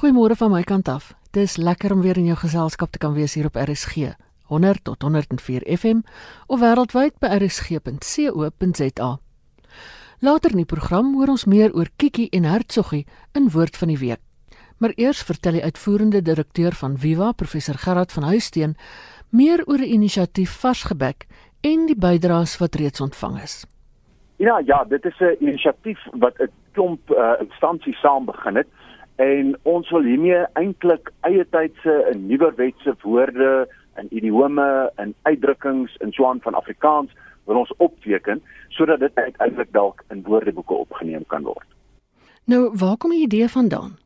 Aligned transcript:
Goeiemôre 0.00 0.32
van 0.32 0.48
my 0.48 0.62
kant 0.64 0.88
af. 0.88 1.10
Dis 1.36 1.58
lekker 1.60 1.92
om 1.92 2.00
weer 2.00 2.16
in 2.16 2.30
jou 2.30 2.36
geselskap 2.40 2.88
te 2.90 2.98
kan 2.98 3.12
wees 3.12 3.34
hier 3.36 3.50
op 3.50 3.56
RSG 3.60 4.14
100 4.48 4.84
tot 4.84 5.02
104 5.02 5.66
FM 5.76 5.98
of 6.46 6.62
wêreldwyd 6.62 7.18
by 7.20 7.28
rsg.co.za. 7.36 9.10
Later 10.24 10.54
in 10.56 10.62
die 10.62 10.70
program 10.72 11.12
hoor 11.18 11.34
ons 11.34 11.44
meer 11.44 11.76
oor 11.76 11.92
Kiki 12.00 12.30
en 12.32 12.48
Hertsoggie 12.48 13.02
in 13.36 13.50
woord 13.52 13.76
van 13.76 13.92
die 13.92 13.98
week. 14.00 14.22
Maar 14.78 14.96
eers 14.96 15.20
vertel 15.20 15.60
die 15.60 15.64
uitvoerende 15.68 16.24
direkteur 16.24 16.72
van 16.80 16.96
Viva, 16.96 17.32
professor 17.32 17.76
Gerard 17.76 18.12
van 18.16 18.24
Huisteen, 18.32 18.76
meer 19.28 19.66
oor 19.66 19.84
'n 19.84 19.92
inisiatief 20.00 20.50
Varsgebek 20.64 21.26
en 21.60 21.86
die 21.86 21.98
bydraes 21.98 22.56
wat 22.56 22.74
reeds 22.74 23.00
ontvang 23.00 23.42
is. 23.42 23.66
Ja, 24.36 24.62
ja, 24.64 24.84
dit 24.84 25.04
is 25.04 25.20
'n 25.20 25.36
inisiatief 25.40 26.00
wat 26.12 26.40
'n 26.40 26.48
klomp 26.72 27.10
uh, 27.10 27.32
instansies 27.40 28.00
saam 28.00 28.24
begin 28.24 28.56
het 28.56 28.68
en 29.20 29.56
ons 29.62 29.90
wil 29.92 30.06
hiermee 30.08 30.44
eintlik 30.56 31.10
eie 31.28 31.44
tydse 31.52 31.94
en 32.12 32.26
nuwerwetse 32.26 32.94
woorde 33.02 33.68
en 34.00 34.06
idiome 34.16 34.68
en 35.02 35.14
uitdrukkings 35.28 35.96
in 36.04 36.12
Swaan 36.16 36.40
van 36.40 36.54
Afrikaans 36.54 37.12
wil 37.44 37.60
ons 37.60 37.72
opteken 37.76 38.40
sodat 38.68 39.00
dit 39.00 39.14
uiteindelik 39.14 39.72
dalk 39.72 40.04
in 40.08 40.22
woordeboeke 40.24 40.74
opgeneem 40.74 41.26
kan 41.26 41.42
word. 41.42 41.66
Nou, 42.44 42.70
waar 42.72 42.96
kom 42.96 43.10
die 43.10 43.26
idee 43.26 43.48
vandaan? 43.48 43.98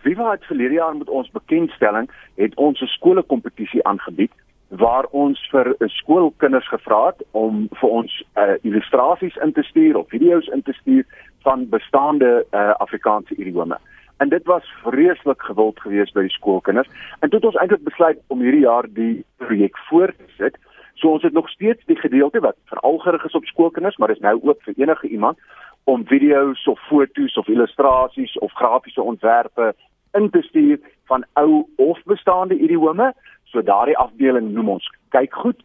Viva 0.00 0.30
het 0.30 0.44
verlede 0.48 0.74
jaar 0.80 0.96
met 0.96 1.08
ons 1.08 1.30
bekendstelling 1.30 2.08
het 2.40 2.54
ons 2.54 2.80
'n 2.80 2.94
skoolkompetisie 2.96 3.84
aangebied 3.84 4.32
waar 4.68 5.06
ons 5.10 5.48
vir 5.50 5.74
skoolkinders 5.86 6.68
gevra 6.68 7.06
het 7.06 7.24
om 7.30 7.68
vir 7.80 7.88
ons 7.88 8.24
uh, 8.36 8.56
illustrasies 8.62 9.36
in 9.36 9.52
te 9.52 9.62
stuur 9.62 9.96
of 9.96 10.08
video's 10.08 10.46
in 10.46 10.62
te 10.62 10.72
stuur 10.72 11.04
van 11.44 11.68
bestaande 11.68 12.46
uh, 12.50 12.70
Afrikaanse 12.70 13.34
idiome. 13.34 13.78
En 14.22 14.30
dit 14.30 14.44
was 14.46 14.68
vreeslik 14.82 15.42
gewild 15.42 15.80
geweest 15.80 16.14
by 16.14 16.22
die 16.28 16.36
skoolkinders. 16.36 16.90
En 17.20 17.28
toe 17.28 17.40
het 17.40 17.48
ons 17.50 17.58
eintlik 17.58 17.82
besluit 17.88 18.20
om 18.30 18.44
hierdie 18.44 18.66
jaar 18.66 18.86
die 18.88 19.24
projek 19.42 19.78
voort 19.88 20.18
te 20.18 20.30
sit. 20.36 20.58
So 20.94 21.16
ons 21.16 21.26
het 21.26 21.34
nog 21.34 21.48
steeds 21.50 21.82
die 21.90 21.98
gedeelte 21.98 22.40
wat 22.44 22.56
veral 22.70 22.98
gerig 23.02 23.24
is 23.24 23.38
op 23.38 23.48
skoolkinders, 23.50 23.96
maar 23.96 24.14
dis 24.14 24.22
nou 24.22 24.38
ook 24.42 24.62
vir 24.62 24.74
enige 24.76 25.08
iemand 25.08 25.38
om 25.84 26.06
video's 26.06 26.66
of 26.70 26.80
foto's 26.86 27.36
of 27.36 27.48
illustrasies 27.48 28.38
of 28.38 28.52
grafiese 28.52 29.02
ontwerpe 29.02 29.74
in 30.12 30.30
te 30.30 30.42
stuur 30.42 30.78
van 31.10 31.24
ou 31.32 31.66
of 31.76 32.02
bestaande 32.06 32.58
idiome 32.58 33.12
So 33.52 33.60
daardie 33.60 33.98
afdeling 34.00 34.54
noem 34.54 34.78
ons 34.78 34.88
kyk 35.12 35.34
goed 35.44 35.60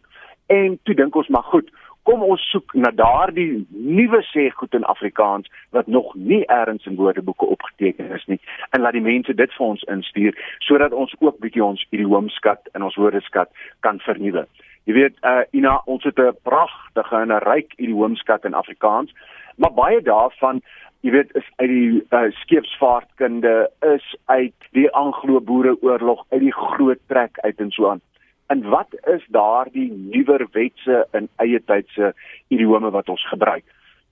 en 0.52 0.76
toe 0.84 0.94
dink 0.96 1.16
ons 1.16 1.28
maar 1.32 1.46
goed, 1.52 1.68
kom 2.08 2.22
ons 2.24 2.44
soek 2.48 2.72
na 2.72 2.88
daardie 2.96 3.66
nuwe 3.68 4.22
sêgoed 4.30 4.72
in 4.78 4.86
Afrikaans 4.88 5.50
wat 5.76 5.90
nog 5.92 6.14
nie 6.16 6.40
eers 6.46 6.86
in 6.88 6.96
woordeboeke 6.96 7.44
opgeteken 7.56 8.14
is 8.16 8.24
nie 8.32 8.38
en 8.70 8.80
laat 8.80 8.96
die 8.96 9.04
mense 9.04 9.34
dit 9.36 9.52
vir 9.56 9.66
ons 9.66 9.84
instuur 9.92 10.38
sodat 10.64 10.96
ons 11.02 11.12
ook 11.20 11.36
bietjie 11.44 11.64
ons 11.64 11.84
idioomskat 11.90 12.72
en 12.72 12.86
ons 12.88 12.96
woordeskat 12.96 13.52
kan 13.84 14.00
vernuwe. 14.06 14.46
Jy 14.88 14.96
weet, 14.96 15.18
uh 15.20 15.44
Ina, 15.52 15.74
ons 15.84 16.04
het 16.08 16.18
'n 16.18 16.36
pragtige 16.48 17.16
en 17.16 17.32
'n 17.32 17.44
ryk 17.44 17.76
idioomskat 17.76 18.44
in 18.44 18.54
Afrikaans, 18.54 19.12
maar 19.56 19.74
baie 19.76 20.00
daarvan 20.00 20.62
jy 21.00 21.10
weet 21.10 21.36
is 21.36 21.48
uit 21.56 21.68
die 21.68 21.90
uh, 22.10 22.30
skeepsvaartkunde 22.40 23.70
is 23.94 24.16
uit 24.24 24.68
die 24.72 24.90
Anglo-Boereoorlog 24.90 26.24
uit 26.28 26.40
die 26.40 26.54
groot 26.54 26.98
trek 27.06 27.38
uit 27.40 27.60
en 27.60 27.70
so 27.70 27.90
aan. 27.90 28.00
En 28.48 28.62
wat 28.68 28.94
is 29.14 29.24
daardie 29.28 29.92
nuwer 29.92 30.46
wetse 30.52 31.06
in 31.12 31.28
eie 31.36 31.60
tydse 31.64 32.14
idiome 32.48 32.90
wat 32.90 33.08
ons 33.08 33.28
gebruik? 33.28 33.64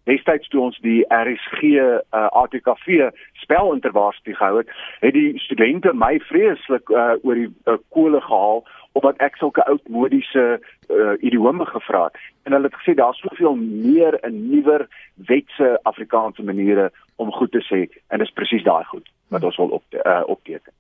Destyds 0.07 0.49
toe 0.53 0.61
ons 0.61 0.77
die 0.85 1.01
RSG 1.11 1.63
uh, 1.81 2.01
ATKV 2.13 3.09
spelintervarsity 3.43 4.37
gehou 4.37 4.61
het, 4.61 4.69
het 5.01 5.17
die 5.17 5.39
studente 5.43 5.95
my 5.97 6.19
vreeslik 6.29 6.93
uh, 6.93 7.17
oor 7.23 7.41
die 7.41 7.49
uh, 7.49 7.79
kole 7.97 8.21
gehaal 8.21 8.63
omdat 8.97 9.19
ek 9.25 9.41
sulke 9.41 9.65
oudmodiese 9.67 10.45
uh, 10.57 11.17
idiome 11.25 11.67
gevra 11.73 12.05
het 12.07 12.21
en 12.47 12.55
hulle 12.55 12.71
het 12.71 12.79
gesê 12.81 12.95
daar's 12.97 13.21
soveel 13.25 13.57
meer 13.57 14.19
'n 14.23 14.37
nuwer 14.51 14.87
wetse 15.15 15.79
Afrikaanse 15.83 16.43
maniere 16.43 16.93
om 17.17 17.33
goed 17.33 17.53
te 17.53 17.65
sê 17.65 17.89
en 18.09 18.19
dis 18.19 18.37
presies 18.37 18.63
daai 18.63 18.85
goed 18.85 19.09
wat 19.29 19.45
ons 19.45 19.57
wil 19.57 19.69
op 19.81 19.85
uh, 19.91 20.23
opteken. 20.27 20.73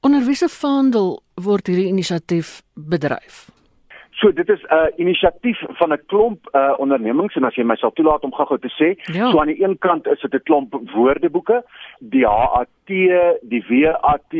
Onder 0.00 0.22
wiese 0.26 0.48
vaandel 0.48 1.22
word 1.36 1.66
hierdie 1.66 1.88
inisiatief 1.88 2.62
bedryf? 2.74 3.46
So 4.16 4.32
dit 4.32 4.48
is 4.48 4.62
'n 4.62 4.74
uh, 4.74 4.88
inisiatief 4.96 5.58
van 5.78 5.92
'n 5.92 6.00
klomp 6.06 6.48
uh, 6.52 6.72
ondernemings 6.78 7.36
en 7.36 7.44
as 7.44 7.54
jy 7.54 7.64
my 7.64 7.76
sal 7.76 7.92
toelaat 7.92 8.24
om 8.24 8.32
gou-gou 8.32 8.58
te 8.58 8.72
sê, 8.72 8.96
ja. 9.12 9.30
so 9.30 9.40
aan 9.40 9.52
die 9.52 9.62
een 9.62 9.78
kant 9.78 10.06
is 10.06 10.20
dit 10.20 10.34
'n 10.34 10.42
klomp 10.42 10.80
woordeboeke, 10.94 11.64
die 11.98 12.26
HAT, 12.26 12.68
die 13.42 13.64
WAT 13.68 14.32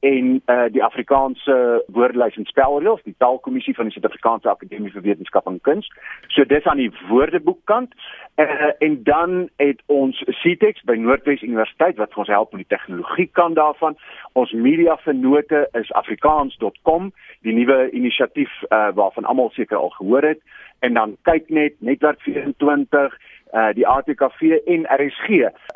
en 0.00 0.42
uh, 0.46 0.64
die 0.70 0.84
Afrikaanse 0.84 1.84
woordelys 1.86 2.36
en 2.36 2.44
spelreëls, 2.44 3.02
die 3.04 3.14
Taalkommissie 3.18 3.74
van 3.74 3.88
die 3.88 3.94
Suid-Afrikaanse 3.94 4.50
Akademie 4.50 4.92
vir 4.92 5.02
Wetenskap 5.02 5.46
en 5.48 5.60
Kuns. 5.60 5.88
So 6.34 6.44
dis 6.44 6.66
aan 6.68 6.82
die 6.82 6.92
woordeboekkant. 7.08 7.94
Uh, 8.36 8.72
en 8.84 8.98
dan 9.02 9.48
het 9.56 9.80
ons 9.86 10.18
CTEX 10.42 10.84
by 10.84 10.98
Noordwes 11.00 11.42
Universiteit 11.42 11.96
wat 11.96 12.14
ons 12.14 12.28
help 12.28 12.52
met 12.52 12.66
die 12.66 12.76
tegnologie 12.76 13.28
kant 13.32 13.56
daarvan. 13.56 13.96
Ons 14.32 14.52
media 14.52 14.98
vennote 15.04 15.64
is 15.80 15.92
afrikaans.com, 15.92 17.12
die 17.48 17.56
nuwe 17.56 17.90
inisiatief 17.96 18.52
uh, 18.68 18.90
waarvan 18.94 19.24
almal 19.24 19.50
seker 19.56 19.80
al 19.80 19.94
gehoor 19.96 20.28
het. 20.34 20.44
En 20.84 20.94
dan 20.94 21.16
kyk 21.24 21.48
net 21.48 21.80
netwerk 21.80 22.20
24 22.20 23.16
uh 23.52 23.72
die 23.74 23.86
ATKV 23.86 24.58
en 24.66 24.86
RSG 24.90 25.28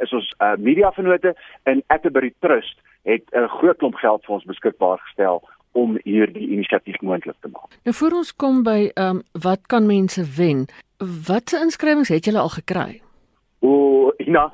is 0.03 0.13
ons 0.13 0.35
uh, 0.39 0.57
media 0.59 0.93
vennote 0.93 1.35
in 1.65 1.83
Atterbury 1.87 2.35
Trust 2.39 2.81
het 3.03 3.25
'n 3.33 3.49
groot 3.49 3.79
klomp 3.79 3.95
geld 3.95 4.25
vir 4.25 4.35
ons 4.35 4.45
beskikbaar 4.45 4.99
gestel 4.99 5.43
om 5.73 5.99
hierdie 6.05 6.49
inisiatief 6.49 7.01
moontlik 7.01 7.37
te 7.41 7.49
maak. 7.49 7.71
Nou 7.85 7.95
voor 7.97 8.17
ons 8.23 8.37
kom 8.37 8.63
by 8.63 8.91
ehm 8.95 9.17
um, 9.17 9.23
wat 9.33 9.67
kan 9.67 9.87
mense 9.87 10.25
wen? 10.37 10.67
Watse 11.27 11.61
inskrywings 11.63 12.09
het 12.09 12.25
julle 12.25 12.39
al 12.39 12.49
gekry? 12.49 13.01
O, 13.61 14.13
Ina, 14.19 14.53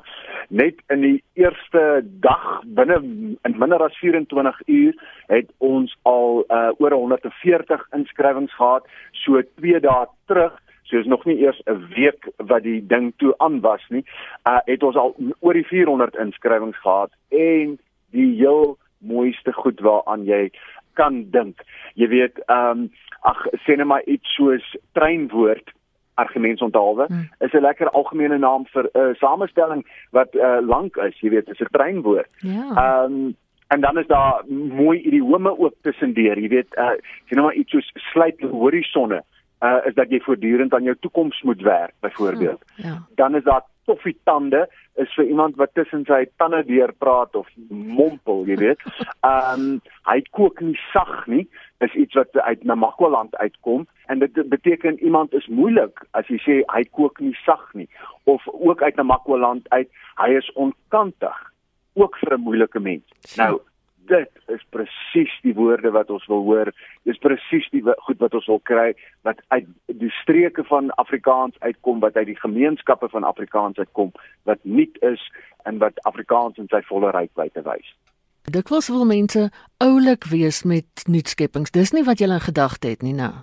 net 0.49 0.79
in 0.87 1.01
die 1.01 1.23
eerste 1.33 2.01
dag 2.03 2.61
binne 2.65 2.99
in 3.43 3.57
minder 3.57 3.83
as 3.83 3.97
24 3.99 4.61
uur 4.65 4.93
het 5.27 5.51
ons 5.57 5.97
al 6.01 6.43
uh, 6.47 6.69
oor 6.77 6.91
140 6.91 7.87
inskrywings 7.91 8.55
gehad. 8.55 8.87
So 9.11 9.41
2 9.59 9.79
dae 9.79 10.05
terug 10.25 10.55
So 10.87 10.97
is 10.97 11.05
nog 11.05 11.25
nie 11.25 11.37
eers 11.43 11.61
'n 11.65 11.87
week 11.95 12.29
wat 12.37 12.63
die 12.63 12.85
ding 12.87 13.13
toe 13.17 13.33
aan 13.37 13.59
was 13.59 13.83
nie. 13.89 14.05
Uh 14.43 14.59
het 14.65 14.83
ons 14.83 14.95
al 14.95 15.15
oor 15.39 15.53
die 15.53 15.67
400 15.67 16.15
inskrywings 16.15 16.79
gehad 16.79 17.11
en 17.29 17.79
die 18.11 18.35
heel 18.35 18.77
mooiste 18.97 19.53
goed 19.53 19.79
waaraan 19.79 20.23
jy 20.25 20.51
kan 20.93 21.25
dink. 21.29 21.61
Jy 21.93 22.07
weet, 22.07 22.39
ehm 22.45 22.69
um, 22.69 22.91
ag 23.21 23.45
sê 23.65 23.75
net 23.75 23.85
maar 23.85 24.03
iets 24.05 24.35
soos 24.35 24.75
treinwoord 24.91 25.73
argumentsonthaalwe 26.13 27.05
hmm. 27.07 27.29
is 27.39 27.53
'n 27.53 27.61
lekker 27.61 27.89
algemene 27.89 28.37
naam 28.37 28.65
vir 28.65 28.89
'n 28.93 28.99
uh, 28.99 29.15
samestelling 29.15 29.85
wat 30.11 30.35
uh, 30.35 30.57
lank 30.61 30.95
is, 30.97 31.19
jy 31.19 31.29
weet, 31.29 31.49
is 31.49 31.59
'n 31.59 31.71
treinwoord. 31.71 32.29
Ja. 32.41 32.65
Ehm 32.75 33.13
um, 33.13 33.35
en 33.67 33.81
dan 33.81 33.97
is 33.97 34.07
daar 34.07 34.43
mooi 34.71 34.99
idiome 34.99 35.57
ook 35.57 35.73
tussendeur, 35.81 36.39
jy 36.39 36.47
weet, 36.47 36.77
uh, 36.77 36.95
sê 37.27 37.35
net 37.35 37.43
maar 37.43 37.53
iets 37.53 37.71
soos 37.71 37.91
sluit 37.93 38.41
horisonne. 38.41 39.15
Uh, 39.15 39.36
is 39.59 39.95
dat 39.95 40.09
jy 40.09 40.19
voortdurend 40.21 40.73
aan 40.73 40.83
jou 40.83 40.95
toekoms 40.99 41.41
moet 41.41 41.61
werk 41.61 41.93
byvoorbeeld. 41.99 42.63
Hmm, 42.75 42.85
ja. 42.85 43.07
Dan 43.15 43.35
is 43.35 43.43
daar 43.43 43.63
toffie 43.85 44.17
tande 44.23 44.69
is 44.95 45.13
vir 45.15 45.25
iemand 45.25 45.55
wat 45.55 45.73
tussen 45.73 46.03
sy 46.05 46.25
tande 46.41 46.63
deur 46.67 46.91
praat 46.97 47.35
of 47.35 47.47
mompel, 47.69 48.43
jy 48.49 48.57
weet. 48.59 48.81
Ehm 49.29 49.61
um, 49.61 49.79
hy 50.09 50.21
kook 50.31 50.61
nie 50.61 50.77
sag 50.93 51.27
nie. 51.27 51.47
Is 51.83 51.93
iets 51.93 52.15
wat 52.17 52.33
uit 52.37 52.63
Namakwaland 52.63 53.35
uitkom 53.35 53.87
en 54.07 54.19
dit 54.19 54.49
beteken 54.49 54.99
iemand 55.03 55.33
is 55.33 55.47
moeilik 55.47 56.01
as 56.17 56.29
jy 56.31 56.39
sê 56.45 56.55
hy 56.73 56.83
kook 56.91 57.19
nie 57.19 57.35
sag 57.43 57.65
nie 57.73 57.89
of 58.23 58.47
ook 58.47 58.81
uit 58.81 58.95
Namakwaland 58.95 59.67
uit 59.69 59.89
hy 60.21 60.29
is 60.39 60.47
onkantig 60.55 61.37
ook 61.93 62.17
vir 62.17 62.33
'n 62.37 62.41
moeilike 62.41 62.79
mens. 62.79 63.37
Nou 63.37 63.59
dit 64.07 64.53
is 64.53 64.63
presies 64.73 65.33
die 65.43 65.53
woorde 65.57 65.91
wat 65.95 66.09
ons 66.13 66.25
wil 66.31 66.43
hoor. 66.47 66.71
Dis 67.07 67.19
presies 67.23 67.67
die 67.73 67.83
goed 68.07 68.19
wat 68.23 68.33
ons 68.37 68.47
wil 68.49 68.61
kry 68.69 68.93
wat 69.27 69.41
uit 69.53 69.67
die 70.01 70.11
streke 70.21 70.63
van 70.67 70.89
Afrikaans 71.01 71.55
uitkom, 71.59 71.99
wat 72.03 72.15
uit 72.15 72.31
die 72.31 72.39
gemeenskappe 72.39 73.09
van 73.13 73.27
Afrikaans 73.27 73.77
uitkom 73.77 74.13
wat 74.49 74.63
nuut 74.63 74.97
is 75.01 75.23
en 75.67 75.79
wat 75.83 75.99
Afrikaans 76.09 76.57
in 76.57 76.69
sy 76.71 76.81
volle 76.87 77.11
rykwyte 77.15 77.63
wys. 77.67 77.95
Dikwels 78.47 78.87
wil 78.87 79.03
mense 79.05 79.49
oulik 79.83 80.29
wees 80.31 80.63
met 80.63 81.03
nuutskeppings. 81.07 81.73
Dis 81.75 81.91
nie 81.91 82.05
wat 82.07 82.23
jy 82.23 82.29
in 82.31 82.43
gedagte 82.45 82.93
het 82.93 83.03
nie, 83.03 83.15
nou. 83.15 83.33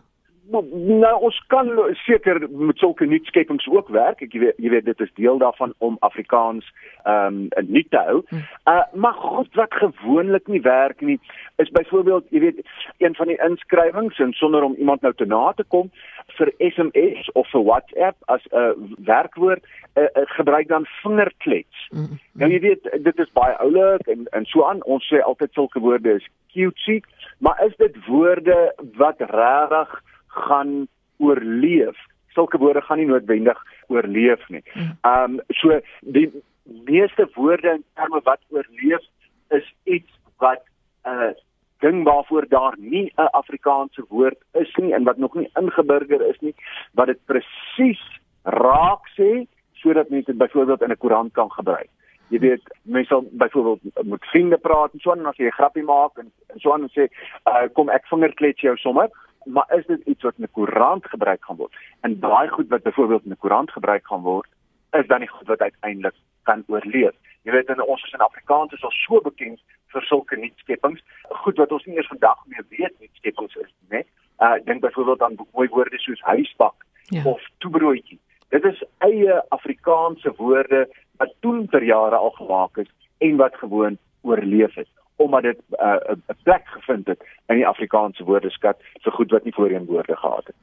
Nou 0.51 1.13
ons 1.25 1.37
kan 1.49 1.71
seker 2.05 2.39
met 2.51 2.79
sulke 2.79 3.07
nuutskepings 3.07 3.67
ook 3.71 3.89
werk. 3.89 4.21
Ek 4.21 4.35
weet 4.37 4.59
jy 4.61 4.73
weet 4.75 4.85
dit 4.85 5.01
is 5.01 5.13
deel 5.17 5.39
daarvan 5.41 5.73
om 5.79 5.97
Afrikaans 6.05 6.67
ehm 7.05 7.49
um, 7.57 7.69
nuut 7.71 7.89
te 7.91 8.03
hou. 8.09 8.21
Uh 8.69 8.83
maar 8.93 9.15
goed 9.15 9.55
wat 9.55 9.75
gewoonlik 9.75 10.47
nie 10.47 10.61
werk 10.61 11.01
nie 11.01 11.21
is 11.57 11.71
byvoorbeeld 11.71 12.29
jy 12.29 12.41
weet 12.41 12.61
een 12.99 13.15
van 13.15 13.27
die 13.33 13.41
inskrywings 13.47 14.19
en 14.19 14.33
sonder 14.33 14.63
om 14.63 14.75
iemand 14.75 15.01
nou 15.01 15.15
te 15.15 15.25
na 15.25 15.53
te 15.53 15.65
kom 15.65 15.91
vir 16.37 16.53
SMS 16.59 17.31
of 17.33 17.49
vir 17.51 17.65
WhatsApp 17.65 18.17
as 18.27 18.45
'n 18.51 18.57
uh, 18.57 18.73
werkwoord 19.07 19.65
uh, 19.65 20.03
uh, 20.03 20.23
gebruik 20.37 20.69
dan 20.69 20.87
vingerklets. 21.03 21.89
Mm 21.91 22.05
-hmm. 22.05 22.19
Nou 22.33 22.51
jy 22.53 22.61
weet 22.61 22.83
dit 23.03 23.19
is 23.19 23.33
baie 23.33 23.57
oulik 23.57 24.07
en 24.07 24.27
en 24.31 24.45
so 24.45 24.65
aan. 24.65 24.85
Ons 24.85 25.13
sê 25.13 25.23
altyd 25.23 25.53
sulke 25.53 25.81
woorde 25.81 26.15
is 26.15 26.29
cutesy, 26.53 27.03
maar 27.39 27.65
is 27.67 27.77
dit 27.77 28.07
woorde 28.07 28.75
wat 28.97 29.19
regtig 29.19 30.03
gaan 30.35 30.87
oorleef. 31.23 31.97
Sulke 32.35 32.59
woorde 32.59 32.83
gaan 32.83 32.99
nie 32.99 33.07
noodwendig 33.07 33.61
oorleef 33.93 34.49
nie. 34.49 34.63
Hmm. 34.73 34.93
Ehm 35.01 35.39
um, 35.39 35.41
so 35.61 35.81
die 36.01 36.29
meeste 36.63 37.29
woorde 37.35 37.71
in 37.79 37.85
terme 37.95 38.21
wat 38.25 38.41
oorleef 38.49 39.03
is 39.49 39.75
iets 39.85 40.11
wat 40.39 40.63
'n 41.05 41.11
uh, 41.11 41.33
ding 41.79 42.05
waarvoor 42.05 42.49
daar 42.49 42.75
nie 42.79 43.13
'n 43.17 43.31
Afrikaanse 43.41 44.05
woord 44.09 44.39
is 44.53 44.75
nie 44.75 44.93
en 44.93 45.05
wat 45.05 45.17
nog 45.17 45.35
nie 45.35 45.51
ingeburger 45.61 46.29
is 46.29 46.39
nie, 46.41 46.55
wat 46.93 47.07
dit 47.07 47.21
presies 47.25 48.05
raak 48.43 49.05
sê 49.19 49.47
sodat 49.73 50.09
mense 50.09 50.31
dit 50.31 50.39
byvoorbeeld 50.39 50.83
in 50.83 50.91
'n 50.91 50.97
koerant 50.97 51.33
kan 51.33 51.51
gebruik. 51.51 51.91
Jy 52.29 52.39
weet, 52.39 52.63
mense 52.83 53.09
sal 53.09 53.29
byvoorbeeld 53.31 53.81
met 54.03 54.25
vriende 54.25 54.59
praat 54.59 54.93
en 54.93 55.01
so 55.01 55.13
en 55.13 55.27
as 55.27 55.37
jy 55.37 55.47
'n 55.47 55.61
grappie 55.61 55.83
maak 55.83 56.19
en, 56.19 56.33
en 56.53 56.61
so 56.61 56.73
en 56.73 56.89
sê, 56.89 57.09
uh, 57.47 57.69
"Kom 57.73 57.89
ek 57.89 58.07
vingerklets 58.07 58.61
jou 58.61 58.77
sommer." 58.77 59.09
Maar 59.45 59.75
is 59.77 59.87
dit 59.87 60.01
iets 60.07 60.23
wat 60.23 60.35
in 60.37 60.45
'n 60.45 60.53
koerant 60.53 61.07
gebruik 61.07 61.45
gaan 61.45 61.57
word? 61.57 61.75
En 62.01 62.21
daai 62.21 62.49
goed 62.49 62.69
wat 62.69 62.83
byvoorbeeld 62.83 63.25
in 63.25 63.31
'n 63.31 63.37
koerant 63.37 63.71
gebruik 63.71 64.07
gaan 64.07 64.23
word, 64.23 64.49
is 64.93 65.07
dan 65.07 65.21
nie 65.21 65.29
goed 65.29 65.47
wat 65.47 65.61
uiteindelik 65.61 66.15
kan 66.43 66.65
oorleef. 66.67 67.15
Jy 67.43 67.53
weet 67.53 67.69
in 67.69 67.83
ons 67.83 68.13
in 68.13 68.21
Afrikaans 68.21 68.73
is 68.73 68.85
ons 68.85 69.05
so 69.05 69.21
bekend 69.21 69.61
vir 69.87 70.03
sulke 70.03 70.37
nuutskeppings, 70.37 71.03
goed 71.29 71.57
wat 71.57 71.73
ons 71.73 71.85
nie 71.85 71.97
eers 71.97 72.07
vandag 72.07 72.39
meer 72.47 72.65
weet 72.69 73.01
nuutskeppings 73.01 73.57
is 73.57 73.73
nie, 73.79 73.99
né? 73.99 74.05
Uh 74.39 74.65
dink 74.65 74.81
byvoorbeeld 74.81 75.23
aan 75.23 75.37
mooi 75.53 75.69
woorde 75.69 75.99
soos 75.99 76.21
huisbak 76.21 76.75
ja. 77.05 77.23
of 77.25 77.41
toebroodjie. 77.59 78.19
Dit 78.49 78.65
is 78.65 78.83
eie 78.99 79.43
Afrikaanse 79.49 80.33
woorde 80.37 80.89
wat 81.17 81.35
toen 81.41 81.67
per 81.67 81.83
jare 81.83 82.17
al 82.17 82.31
gemaak 82.31 82.77
is 82.77 82.91
en 83.19 83.37
wat 83.37 83.57
gewoon 83.57 83.99
oorleef 84.23 84.75
het 84.75 84.89
omdat 85.17 85.43
dit 85.43 85.59
'n 85.71 85.85
uh, 85.85 86.37
plek 86.43 86.67
gevind 86.67 87.07
het 87.07 87.21
in 87.47 87.57
die 87.57 87.67
Afrikaanse 87.67 88.25
woordeskat 88.25 88.77
vir 89.03 89.13
goed 89.13 89.31
wat 89.31 89.45
nie 89.45 89.53
voorheen 89.55 89.87
woorde 89.87 90.17
gehad 90.17 90.47
het. 90.47 90.57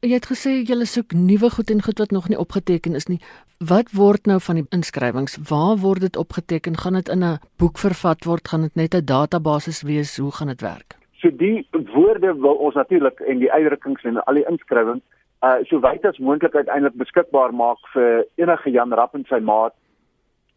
Jy 0.00 0.14
het 0.18 0.26
gesê 0.26 0.50
jy 0.66 0.84
soek 0.84 1.12
nuwe 1.12 1.50
goed 1.50 1.70
en 1.70 1.82
goed 1.82 1.98
wat 1.98 2.10
nog 2.10 2.28
nie 2.28 2.38
opgeteken 2.38 2.94
is 2.94 3.06
nie. 3.06 3.20
Wat 3.58 3.92
word 3.92 4.26
nou 4.26 4.40
van 4.40 4.54
die 4.54 4.66
inskrywings? 4.70 5.38
Waar 5.48 5.76
word 5.76 6.00
dit 6.00 6.16
opgeteken? 6.16 6.76
Gaan 6.76 6.92
dit 6.92 7.08
in 7.08 7.22
'n 7.24 7.38
boek 7.56 7.78
vervat 7.78 8.24
word? 8.24 8.48
Gaan 8.48 8.60
dit 8.60 8.74
net 8.74 8.94
'n 8.94 9.04
database 9.04 9.86
wees? 9.86 10.16
Hoe 10.16 10.32
gaan 10.32 10.48
dit 10.48 10.60
werk? 10.60 10.98
So 11.12 11.30
die 11.36 11.66
woorde 11.70 12.34
wil 12.34 12.54
ons 12.54 12.74
natuurlik 12.74 13.20
en 13.20 13.38
die 13.38 13.52
uitdrukkings 13.52 14.02
en 14.02 14.24
al 14.24 14.34
die 14.34 14.48
inskrywings 14.48 15.02
uh 15.42 15.58
so 15.66 15.80
wyd 15.82 16.04
as 16.06 16.18
moontlik 16.18 16.54
uiteindelik 16.54 16.98
beskikbaar 17.00 17.54
maak 17.54 17.78
vir 17.94 18.26
enige 18.38 18.70
Jan 18.70 18.94
Rapp 18.94 19.14
en 19.18 19.24
sy 19.28 19.40
maat 19.42 19.74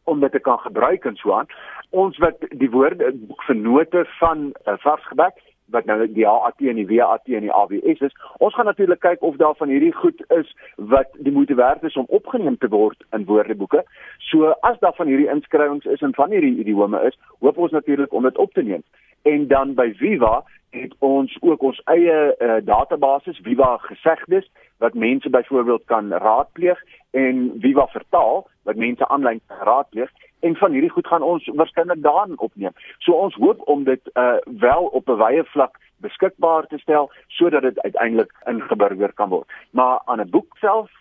om 0.05 0.19
dit 0.21 0.31
te 0.31 0.39
kan 0.39 0.59
gebruik 0.61 1.05
en 1.05 1.15
so 1.17 1.33
aan. 1.33 1.47
Ons 1.95 2.17
wat 2.19 2.41
die 2.59 2.69
woorde 2.69 3.13
boek 3.15 3.43
vernote 3.47 4.03
van 4.19 4.49
uh, 4.51 4.73
varsgebek 4.83 5.37
wat 5.73 5.85
nou 5.89 5.97
die 6.13 6.27
AAT 6.27 6.59
en 6.69 6.77
die 6.77 6.87
WAT 6.89 7.29
en 7.37 7.45
die 7.47 7.53
AWS 7.53 8.03
is. 8.07 8.17
Ons 8.37 8.53
gaan 8.53 8.67
natuurlik 8.69 8.99
kyk 9.01 9.23
of 9.25 9.37
daar 9.41 9.55
van 9.57 9.71
hierdie 9.71 9.93
goed 9.93 10.21
is 10.37 10.51
wat 10.75 11.15
die 11.17 11.33
moeite 11.33 11.55
werd 11.55 11.83
is 11.83 11.95
om 11.95 12.05
opgeneem 12.07 12.57
te 12.57 12.69
word 12.69 13.01
in 13.17 13.25
woordeboeke. 13.25 13.81
So 14.29 14.53
as 14.61 14.77
daar 14.83 14.93
van 14.97 15.07
hierdie 15.07 15.29
inskrywings 15.31 15.85
is 15.85 16.03
en 16.05 16.13
van 16.13 16.35
hierdie 16.35 16.57
idiome 16.61 17.01
is, 17.07 17.17
hoop 17.39 17.57
ons 17.57 17.71
natuurlik 17.71 18.13
om 18.13 18.27
dit 18.27 18.37
op 18.37 18.53
te 18.53 18.61
neem. 18.61 18.83
En 19.23 19.47
dan 19.47 19.73
by 19.73 19.89
Viva 19.97 20.43
het 20.75 20.93
ons 20.99 21.37
ook 21.41 21.61
ons 21.63 21.81
eie 21.89 22.17
uh, 22.35 22.59
database 22.67 23.33
Viva 23.41 23.77
gesegdes 23.87 24.45
wat 24.77 24.93
mense 24.93 25.29
byvoorbeeld 25.29 25.83
kan 25.85 26.11
raadpleeg 26.11 26.83
en 27.11 27.53
Viva 27.59 27.87
vertaal 27.87 28.47
wat 28.63 28.75
mense 28.75 29.07
aanlyn 29.07 29.41
raadpleeg 29.47 30.11
en 30.39 30.55
van 30.55 30.71
hierdie 30.71 30.89
goed 30.89 31.07
gaan 31.07 31.23
ons 31.23 31.47
waarskynlik 31.53 32.01
daarin 32.01 32.39
opneem. 32.39 32.73
So 32.99 33.13
ons 33.13 33.35
hoop 33.35 33.61
om 33.69 33.83
dit 33.83 34.11
uh 34.13 34.37
wel 34.45 34.85
op 34.85 35.09
'n 35.09 35.21
wye 35.23 35.43
vlak 35.43 35.79
beskikbaar 35.97 36.67
te 36.67 36.77
stel 36.77 37.11
sodat 37.27 37.61
dit 37.61 37.79
uiteindelik 37.79 38.31
ingeburger 38.45 39.13
kan 39.13 39.29
word. 39.29 39.49
Maar 39.71 40.01
aan 40.05 40.21
'n 40.21 40.29
boek 40.29 40.57
self 40.57 40.91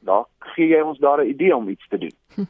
daar 0.00 0.24
gee 0.38 0.66
jy 0.66 0.80
ons 0.80 0.98
daar 0.98 1.24
'n 1.24 1.28
idee 1.28 1.56
om 1.56 1.68
iets 1.68 1.88
te 1.88 1.98
doen. 1.98 2.14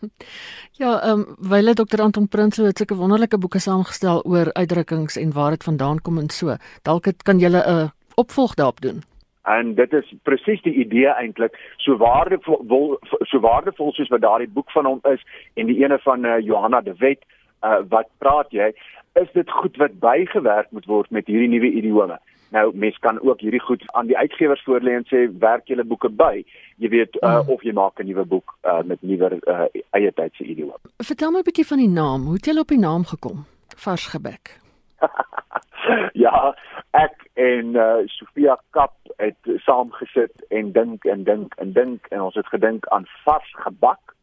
ja, 0.83 1.01
ehm 1.01 1.19
um, 1.19 1.37
wyle 1.39 1.75
Dr. 1.75 2.01
Anton 2.01 2.29
Prinsloo 2.29 2.67
het 2.67 2.77
sulke 2.77 2.95
wonderlike 2.95 3.39
boeke 3.39 3.59
saamgestel 3.59 4.23
oor 4.25 4.53
uitdrukkings 4.53 5.17
en 5.17 5.33
waar 5.33 5.51
dit 5.51 5.65
vandaan 5.65 6.01
kom 6.01 6.19
en 6.19 6.31
so. 6.31 6.57
Dalk 6.83 7.05
kan 7.23 7.39
jy 7.39 7.49
'n 7.49 7.91
opvolg 8.15 8.55
daarop 8.55 8.81
doen 8.81 9.12
en 9.43 9.75
dit 9.75 9.93
is 9.93 10.15
presies 10.23 10.63
die 10.63 10.75
idee 10.85 11.11
eintlik 11.15 11.57
so 11.77 11.97
waardevol 11.97 12.99
so 13.31 13.41
waardevol 13.41 13.93
soos 13.93 14.11
wat 14.15 14.21
daardie 14.25 14.49
boek 14.49 14.71
van 14.71 14.87
hom 14.87 15.01
is 15.13 15.23
en 15.55 15.67
die 15.67 15.83
ene 15.83 15.99
van 16.05 16.25
uh, 16.25 16.39
Johanna 16.39 16.81
de 16.81 16.95
Wet 16.99 17.25
uh, 17.65 17.81
wat 17.89 18.11
praat 18.19 18.51
jy 18.51 18.73
is 19.21 19.33
dit 19.33 19.51
goed 19.51 19.77
wat 19.77 19.99
bygewerk 20.01 20.71
moet 20.71 20.87
word 20.87 21.11
met 21.11 21.27
hierdie 21.27 21.49
nuwe 21.49 21.73
idiome? 21.73 22.19
Nou 22.53 22.71
mens 22.77 22.97
kan 22.99 23.21
ook 23.21 23.41
hierdie 23.41 23.61
goed 23.61 23.83
aan 23.93 24.07
die 24.07 24.17
uitgewers 24.17 24.63
voorlê 24.65 24.97
en 24.97 25.05
sê 25.09 25.25
werk 25.41 25.69
julle 25.69 25.85
boeke 25.85 26.09
by? 26.09 26.45
Jy 26.77 26.89
weet 26.93 27.17
uh, 27.21 27.41
mm. 27.41 27.53
of 27.53 27.65
jy 27.65 27.73
maak 27.77 28.01
'n 28.01 28.09
nuwe 28.09 28.25
boek 28.25 28.57
uh, 28.65 28.81
met 28.85 29.03
nuwe 29.03 29.41
uh, 29.49 29.69
eie 29.91 30.13
tydse 30.13 30.45
idiome. 30.45 30.77
Vertel 30.97 31.31
my 31.31 31.41
'n 31.41 31.49
bietjie 31.49 31.67
van 31.67 31.79
die 31.79 31.93
naam. 31.93 32.25
Hoe 32.25 32.41
het 32.41 32.47
jy 32.47 32.59
op 32.59 32.69
die 32.69 32.79
naam 32.79 33.05
gekom? 33.05 33.45
Vars 33.77 34.07
gebek 34.07 34.62
ja 36.25 36.55
ek 36.91 37.29
en 37.35 37.77
uh, 37.77 38.03
Sofia 38.07 38.57
Kap 38.71 38.95
het 39.17 39.53
saamgesit 39.65 40.45
en 40.51 40.73
dink 40.73 41.05
en 41.05 41.25
dink 41.25 41.55
en 41.63 41.73
dink 41.73 42.07
en 42.11 42.21
ons 42.21 42.35
het 42.35 42.49
gedink 42.53 42.87
aan 42.87 43.07
vars 43.25 43.55
gebak 43.65 44.15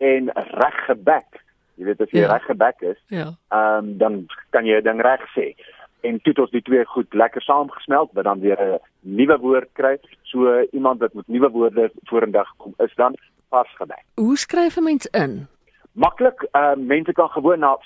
en 0.00 0.30
reg 0.34 0.78
gebek. 0.86 1.42
Jy 1.76 1.84
weet 1.88 2.00
as 2.00 2.12
jy 2.12 2.24
ja. 2.24 2.32
reg 2.32 2.46
gebek 2.48 2.82
is, 2.92 2.98
ja. 3.12 3.28
ehm 3.52 3.84
um, 3.84 3.92
dan 4.00 4.16
kan 4.56 4.66
jy 4.68 4.80
dan 4.84 5.00
reg 5.04 5.22
sê. 5.36 5.52
En 6.00 6.16
toe 6.24 6.32
het 6.32 6.40
ons 6.40 6.52
die 6.56 6.64
twee 6.64 6.84
goed 6.88 7.14
lekker 7.14 7.42
saamgesmelt, 7.44 8.12
wat 8.16 8.24
dan 8.24 8.40
weer 8.40 8.60
'n 8.60 8.80
nuwe 9.00 9.38
woord 9.38 9.68
kry. 9.72 9.98
So 10.22 10.60
iemand 10.72 11.00
wat 11.00 11.14
met 11.14 11.28
nuwe 11.28 11.50
woorde 11.50 11.90
vorendag 12.08 12.48
kom 12.56 12.74
is 12.78 12.94
dan 12.94 13.16
vars 13.48 13.76
gebek. 13.76 14.04
Hoe 14.14 14.36
skryf 14.36 14.76
'n 14.76 14.82
mens 14.82 15.06
in? 15.06 15.46
Maklik, 15.92 16.48
uh 16.52 16.74
mense 16.76 17.12
kan 17.12 17.28
gewoon 17.28 17.58
na 17.58 17.76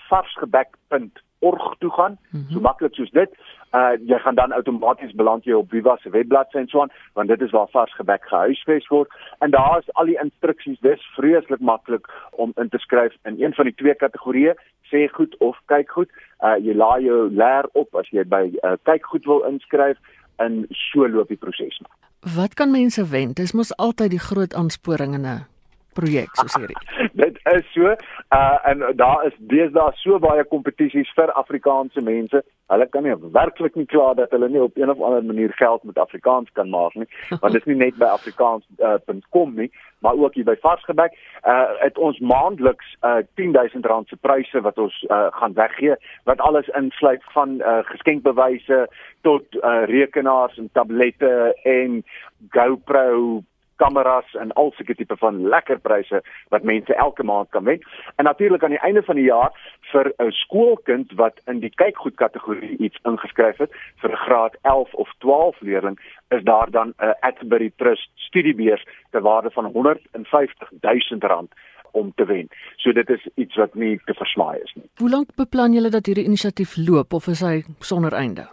varsgebek.org 1.44 1.75
toe 1.79 1.91
gaan. 1.91 2.19
Mm 2.31 2.41
-hmm. 2.41 2.52
So 2.52 2.61
maklik 2.61 2.94
soos 2.94 3.11
dit. 3.11 3.31
Uh 3.73 3.94
jy 4.06 4.19
gaan 4.19 4.35
dan 4.35 4.52
outomaties 4.52 5.14
beland 5.14 5.44
jy 5.44 5.52
op 5.52 5.70
Viva 5.70 5.96
se 5.96 6.11
webbladsy 6.11 6.56
en 6.56 6.67
so 6.67 6.81
aan 6.81 6.91
want 7.12 7.29
dit 7.29 7.41
is 7.41 7.50
waar 7.50 7.69
vars 7.69 7.94
gebek 7.94 8.25
gehuisves 8.25 8.88
word. 8.88 9.08
En 9.38 9.50
daar 9.50 9.79
is 9.79 9.93
al 9.93 10.05
die 10.05 10.20
instruksies. 10.23 10.79
Dis 10.81 11.02
vreeslik 11.17 11.61
maklik 11.61 12.08
om 12.31 12.52
in 12.56 12.69
te 12.69 12.79
skryf 12.79 13.14
in 13.23 13.43
een 13.43 13.55
van 13.55 13.64
die 13.64 13.75
twee 13.75 13.94
kategorieë 13.94 14.55
sê 14.91 15.08
goed 15.12 15.37
of 15.38 15.58
kyk 15.67 15.91
goed. 15.91 16.11
Uh 16.41 16.56
jy 16.64 16.75
laai 16.75 17.05
jou 17.05 17.31
leer 17.31 17.69
op 17.73 17.94
as 17.94 18.08
jy 18.08 18.25
by 18.25 18.52
uh, 18.62 18.73
kyk 18.83 19.04
goed 19.04 19.25
wil 19.25 19.42
inskryf 19.42 19.97
en 20.37 20.66
so 20.71 21.09
loop 21.09 21.28
die 21.28 21.37
proses. 21.37 21.80
Wat 22.37 22.54
kan 22.54 22.71
mense 22.71 23.09
wen 23.09 23.33
dis 23.33 23.52
mos 23.52 23.76
altyd 23.76 24.11
die 24.11 24.25
groot 24.28 24.54
aansporing 24.54 25.14
in 25.14 25.26
'n 25.26 25.53
projek 25.95 26.35
soos 26.39 26.57
hierdie. 26.59 26.79
Dit 27.23 27.39
is 27.53 27.67
so 27.75 27.95
uh 28.35 28.59
en 28.71 28.85
daar 28.99 29.25
is 29.27 29.37
deesdae 29.53 29.93
so 30.03 30.19
baie 30.19 30.45
kompetisies 30.51 31.11
vir 31.17 31.33
Afrikaanse 31.41 32.03
mense. 32.05 32.43
Hulle 32.73 32.87
kan 32.91 33.05
nie 33.05 33.15
werklik 33.37 33.77
nie 33.77 33.87
klaar 33.87 34.15
dat 34.19 34.33
hulle 34.35 34.49
nie 34.49 34.63
op 34.63 34.77
een 34.77 34.91
of 34.91 35.01
ander 35.01 35.25
manier 35.25 35.53
geld 35.61 35.85
met 35.85 35.99
Afrikaans 35.99 36.51
kan 36.53 36.71
maak 36.73 36.95
nie, 36.95 37.09
want 37.41 37.53
dit 37.53 37.61
is 37.63 37.71
nie 37.71 37.81
net 37.85 37.99
by 38.01 38.11
afrikaans.com 38.17 39.51
uh, 39.51 39.57
nie, 39.63 39.71
maar 39.99 40.19
ook 40.21 40.35
hier 40.35 40.49
by 40.49 40.57
Varsgebek. 40.61 41.17
Uh 41.45 41.63
het 41.85 41.99
ons 41.99 42.19
maandeliks 42.19 42.97
uh 43.03 43.23
10000 43.41 43.87
rand 43.87 44.09
se 44.09 44.17
pryse 44.17 44.61
wat 44.61 44.79
ons 44.79 45.01
uh 45.11 45.27
gaan 45.39 45.55
weggee 45.55 45.97
wat 46.25 46.41
alles 46.41 46.69
insluit 46.69 47.25
van 47.37 47.59
uh 47.61 47.81
geskenkbewyse 47.93 48.85
tot 49.23 49.61
uh 49.63 49.83
rekenaars 49.91 50.59
en 50.59 50.71
tablette 50.73 51.35
en 51.63 52.03
GoPro 52.51 53.43
kameras 53.85 54.35
en 54.41 54.53
al 54.61 54.73
sulke 54.76 54.97
tipe 54.99 55.17
van 55.21 55.43
lekker 55.55 55.81
pryse 55.85 56.23
wat 56.55 56.67
mense 56.71 56.95
elke 57.07 57.25
maand 57.31 57.50
kan 57.50 57.64
wen. 57.64 57.83
En 58.17 58.25
natuurlik 58.25 58.64
aan 58.64 58.76
die 58.76 58.85
einde 58.88 59.03
van 59.03 59.21
die 59.21 59.29
jaar 59.29 59.53
vir 59.93 60.12
'n 60.19 60.31
skoolkind 60.31 61.12
wat 61.21 61.41
in 61.47 61.61
die 61.61 61.75
kykgoed 61.75 62.17
kategorie 62.25 62.76
iets 62.76 62.99
ingeskryf 63.11 63.59
het 63.59 63.73
vir 64.00 64.11
'n 64.11 64.25
graad 64.26 64.55
11 64.62 64.95
of 64.95 65.09
12 65.19 65.61
leerling 65.61 65.99
is 66.29 66.43
daar 66.43 66.71
dan 66.71 66.95
'n 66.99 67.14
Atterbury 67.21 67.73
Trust 67.76 68.11
studiebeurs 68.14 68.87
ter 69.11 69.21
waarde 69.21 69.50
van 69.50 69.64
150 69.64 70.71
000 70.81 71.21
rand 71.21 71.53
om 71.91 72.12
te 72.14 72.25
wen. 72.25 72.49
So 72.76 72.93
dit 72.93 73.09
is 73.09 73.29
iets 73.35 73.57
wat 73.57 73.75
nie 73.75 74.00
te 74.05 74.14
versmaai 74.14 74.59
is 74.62 74.73
nie. 74.75 74.88
Hoe 74.97 75.11
lank 75.11 75.35
beplan 75.37 75.73
julle 75.73 75.91
dat 75.91 76.07
hierdie 76.07 76.25
inisiatief 76.25 76.76
loop 76.76 77.12
of 77.12 77.26
is 77.26 77.41
hy 77.41 77.62
sonder 77.79 78.12
einde? 78.12 78.49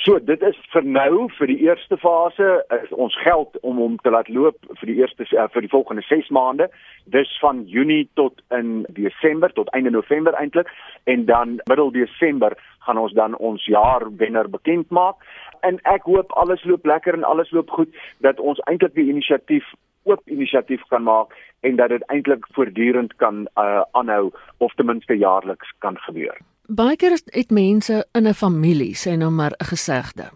So 0.00 0.16
dit 0.24 0.40
is 0.40 0.56
vir 0.72 0.86
nou 0.88 1.26
vir 1.36 1.50
die 1.50 1.58
eerste 1.66 1.98
fase 2.00 2.46
is 2.72 2.92
ons 2.96 3.12
geld 3.20 3.58
om 3.60 3.76
hom 3.76 3.98
te 4.00 4.08
laat 4.08 4.28
loop 4.32 4.56
vir 4.78 4.88
die 4.88 4.94
eerste 5.02 5.26
uh, 5.36 5.44
vir 5.52 5.66
die 5.66 5.68
volgende 5.68 6.00
6 6.06 6.30
maande. 6.32 6.70
Dis 7.12 7.28
van 7.42 7.60
Junie 7.68 8.06
tot 8.16 8.40
in 8.56 8.86
Desember 8.96 9.52
tot 9.52 9.68
einde 9.76 9.92
November 9.92 10.32
eintlik 10.40 10.70
en 11.04 11.26
dan 11.28 11.58
middel 11.68 11.92
Desember 11.92 12.56
gaan 12.86 13.00
ons 13.02 13.12
dan 13.12 13.36
ons 13.36 13.66
jaar 13.68 14.06
wenner 14.16 14.48
bekend 14.48 14.88
maak. 14.88 15.20
En 15.60 15.76
ek 15.84 16.08
hoop 16.08 16.32
alles 16.40 16.64
loop 16.64 16.88
lekker 16.88 17.12
en 17.12 17.28
alles 17.28 17.52
loop 17.52 17.68
goed 17.76 17.92
dat 18.24 18.40
ons 18.40 18.64
eintlik 18.64 18.96
die 18.96 19.10
inisiatief 19.12 19.74
oop 20.08 20.24
inisiatief 20.24 20.88
kan 20.88 21.04
maak 21.04 21.36
en 21.68 21.76
dat 21.76 21.92
dit 21.92 22.08
eintlik 22.08 22.48
voortdurend 22.56 23.12
kan 23.20 23.44
uh, 23.60 23.84
aanhou 23.92 24.32
of 24.56 24.72
ten 24.80 24.88
minste 24.88 25.20
jaarliks 25.20 25.68
kan 25.84 26.00
gebeur. 26.08 26.40
Baie 26.72 26.96
keer 26.96 27.18
het 27.36 27.50
mense 27.50 28.04
in 28.16 28.26
'n 28.28 28.32
familie 28.32 28.94
sê 28.94 29.16
nou 29.16 29.30
maar 29.30 29.52
'n 29.60 29.64
gesegde 29.64 30.30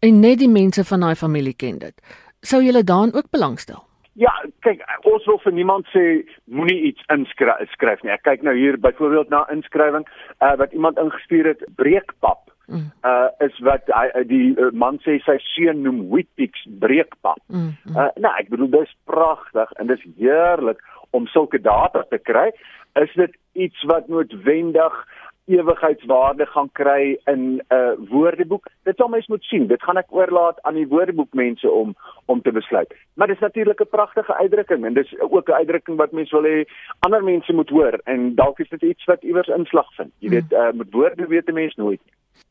en 0.00 0.20
net 0.20 0.38
die 0.38 0.48
mense 0.48 0.84
van 0.84 1.00
daai 1.00 1.14
familie 1.14 1.54
ken 1.54 1.78
dit. 1.78 1.94
Sou 2.40 2.62
jy 2.62 2.82
dan 2.82 3.14
ook 3.14 3.30
belangstel? 3.30 3.84
Ja, 4.12 4.32
kyk, 4.60 4.82
ons 5.02 5.24
wil 5.24 5.38
vir 5.38 5.52
niemand 5.52 5.86
sê 5.86 6.26
moenie 6.44 6.80
iets 6.82 7.02
inskryf 7.06 8.02
nie. 8.02 8.12
Ek 8.12 8.22
kyk 8.22 8.42
nou 8.42 8.56
hier 8.56 8.78
byvoorbeeld 8.78 9.28
na 9.28 9.46
inskrywing 9.50 10.06
uh, 10.40 10.56
wat 10.56 10.72
iemand 10.72 10.98
ingestuur 10.98 11.44
het, 11.44 11.64
breekpap. 11.76 12.50
Mm. 12.66 12.90
Uh 13.02 13.28
is 13.38 13.58
wat 13.58 13.82
hy 13.86 14.24
die 14.24 14.54
uh, 14.58 14.72
man 14.72 14.98
sê 14.98 15.20
sy 15.22 15.38
seun 15.38 15.82
noem 15.82 16.08
Wheatbix 16.10 16.66
breekpap. 16.66 17.38
Mm, 17.46 17.76
mm. 17.84 17.96
Uh 17.96 18.08
nou, 18.16 18.32
ek 18.38 18.48
bedoel 18.48 18.70
dis 18.70 18.96
pragtig 19.04 19.72
en 19.78 19.86
dis 19.86 20.06
heerlik 20.16 20.82
om 21.10 21.26
sulke 21.26 21.60
data 21.62 22.02
te 22.10 22.18
kry. 22.18 22.50
Is 22.94 23.12
dit 23.14 23.36
iets 23.52 23.84
wat 23.84 24.08
noodwendig 24.08 25.06
ewigheidswaarde 25.46 26.46
gaan 26.46 26.70
kry 26.72 27.18
in 27.24 27.42
'n 27.56 27.74
uh, 27.74 27.92
woordeboek. 28.10 28.66
Dit 28.82 28.96
sal 28.96 29.08
mens 29.08 29.26
moet 29.26 29.44
sien. 29.44 29.66
Dit 29.66 29.82
gaan 29.82 29.96
ek 29.96 30.12
oorlaat 30.12 30.62
aan 30.62 30.74
die 30.74 30.88
woordeboekmense 30.88 31.70
om 31.70 31.94
om 32.24 32.42
te 32.42 32.52
besluit. 32.52 32.94
Maar 33.14 33.26
dis 33.26 33.38
natuurlik 33.38 33.80
'n 33.80 33.88
pragtige 33.90 34.34
uitdrukking 34.36 34.84
en 34.84 34.94
dis 34.94 35.20
ook 35.20 35.48
'n 35.48 35.52
uitdrukking 35.52 35.96
wat 35.96 36.12
mense 36.12 36.40
wil 36.40 36.50
hê 36.50 36.64
ander 36.98 37.24
mense 37.24 37.52
moet 37.52 37.70
hoor 37.70 38.00
en 38.04 38.34
dalk 38.34 38.58
is 38.58 38.68
dit 38.68 38.82
iets 38.82 39.04
wat 39.04 39.22
iewers 39.22 39.48
inslag 39.48 39.94
vind. 39.94 40.12
Jy 40.18 40.28
weet, 40.28 40.52
uh, 40.52 40.72
met 40.72 40.90
woorde 40.90 41.26
weet 41.26 41.48
'n 41.48 41.54
mens 41.54 41.74
nooit. 41.74 42.00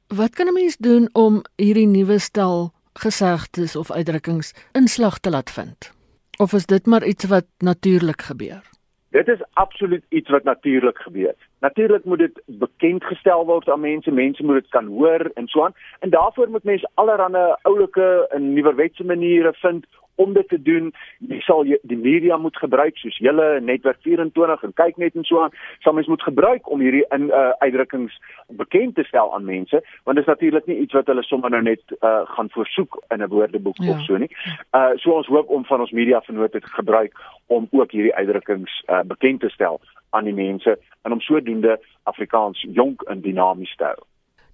Wat 0.08 0.36
kan 0.36 0.48
'n 0.48 0.54
mens 0.54 0.78
doen 0.78 1.10
om 1.14 1.42
hierdie 1.56 1.88
nuwe 1.88 2.20
stel 2.20 2.72
gesegdes 2.94 3.75
of 3.75 3.92
uitdrukkings 3.92 4.70
inslag 4.72 5.20
te 5.20 5.30
laat 5.30 5.52
vind? 5.52 5.94
Of 6.38 6.54
is 6.54 6.66
dit 6.66 6.86
maar 6.86 7.06
iets 7.06 7.25
wat 7.25 7.46
natuurlik 7.58 8.22
gebeur? 8.22 8.62
Dit 9.10 9.28
is 9.28 9.44
absoluut 9.54 10.04
iets 10.10 10.30
wat 10.30 10.44
natuurlik 10.44 10.98
gebeur. 10.98 11.36
Natuurlik 11.65 12.05
moet 12.05 12.17
dit 12.17 12.41
bekend 12.45 13.03
gestel 13.03 13.45
word 13.45 13.69
aan 13.69 13.79
mense, 13.79 14.12
mense 14.12 14.43
moet 14.43 14.62
dit 14.62 14.69
kan 14.69 14.86
hoor 14.86 15.31
en 15.34 15.48
so 15.48 15.63
aan. 15.63 15.74
En 16.00 16.10
daarvoor 16.10 16.50
moet 16.50 16.63
mense 16.63 16.89
allerlei 16.93 17.55
oulike 17.62 18.27
en 18.29 18.53
nuwerwetse 18.53 19.05
maniere 19.05 19.53
vind 19.53 19.86
om 20.15 20.34
dit 20.34 20.48
te 20.48 20.62
doen. 20.62 20.93
Jy 21.17 21.39
sal 21.39 21.65
jy, 21.65 21.79
die 21.81 21.98
media 21.98 22.38
moet 22.38 22.57
gebruik 22.57 22.98
soos 23.01 23.17
julle 23.17 23.48
netwerk 23.62 23.98
24 24.05 24.63
en 24.67 24.75
kyk 24.77 25.01
net 25.01 25.17
en 25.17 25.25
so 25.25 25.41
aan. 25.41 25.57
Sal 25.84 25.98
mens 25.98 26.07
moet 26.12 26.27
gebruik 26.27 26.69
om 26.69 26.86
hierdie 26.86 27.03
in 27.17 27.27
uh, 27.31 27.50
uitdrukkings 27.65 28.13
bekend 28.62 28.95
te 28.95 29.07
stel 29.10 29.34
aan 29.34 29.50
mense, 29.50 29.81
want 30.03 30.22
dit 30.22 30.24
is 30.27 30.31
natuurlik 30.31 30.69
nie 30.69 30.77
iets 30.86 30.93
wat 30.93 31.10
hulle 31.10 31.25
sommer 31.25 31.50
nou 31.50 31.63
net 31.65 31.98
uh, 31.98 32.22
gaan 32.38 32.53
voorsoek 32.53 33.01
in 33.10 33.25
'n 33.25 33.31
woordeboek 33.34 33.81
ja. 33.81 33.91
of 33.95 34.05
so 34.05 34.22
nie. 34.22 34.29
Uh 34.77 34.93
so 35.01 35.17
ons 35.17 35.34
hoop 35.34 35.50
om 35.50 35.65
van 35.65 35.79
ons 35.79 35.91
media 35.91 36.22
vennote 36.22 36.60
te 36.62 36.77
gebruik 36.77 37.17
om 37.48 37.67
ook 37.72 37.91
hierdie 37.91 38.15
uitdrukkings 38.15 38.84
uh, 38.88 39.01
bekend 39.03 39.39
te 39.39 39.50
stel 39.50 39.81
aan 40.15 40.29
die 40.29 40.36
mense 40.36 40.77
en 41.03 41.12
om 41.12 41.22
sodoende 41.22 41.77
Afrikaans 42.03 42.65
jonk 42.72 43.03
en 43.12 43.22
dinamies 43.22 43.75
te 43.75 43.84
hou. 43.84 44.00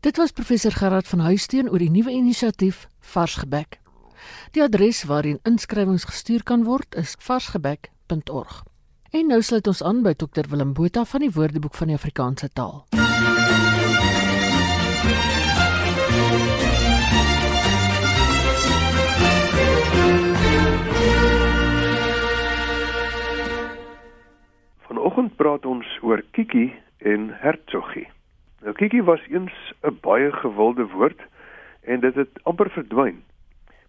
Dit 0.02 0.18
was 0.18 0.32
professor 0.32 0.72
Gerard 0.72 1.08
van 1.08 1.20
Huisteen 1.20 1.70
oor 1.70 1.80
die 1.80 1.92
nuwe 1.92 2.12
inisiatief 2.12 2.88
Vars 3.14 3.36
gebek. 3.44 3.78
Die 4.52 4.64
adres 4.64 5.04
waarheen 5.04 5.40
inskrywings 5.44 6.06
gestuur 6.10 6.44
kan 6.44 6.64
word 6.64 6.96
is 6.96 7.16
varsgebek.org. 7.20 8.64
En 9.12 9.28
nou 9.28 9.42
sluit 9.42 9.68
ons 9.68 9.84
aan 9.84 10.02
by 10.06 10.14
Dr 10.14 10.50
Willem 10.50 10.74
Botha 10.74 11.06
van 11.06 11.26
die 11.26 11.32
Woordeboek 11.36 11.76
van 11.76 11.92
die 11.92 11.98
Afrikaanse 12.00 12.50
taal. 12.50 12.86
Praat 25.42 25.66
ons 25.66 25.88
oor 26.06 26.22
Kiki 26.32 26.68
en 26.98 27.30
Hertsogie. 27.42 28.06
Nou 28.62 28.74
Kiki 28.78 29.02
was 29.02 29.22
eens 29.28 29.74
'n 29.82 29.98
baie 30.02 30.32
gewilde 30.32 30.86
woord 30.88 31.22
en 31.82 32.00
dit 32.00 32.16
het 32.16 32.30
amper 32.44 32.70
verdwyn 32.70 33.24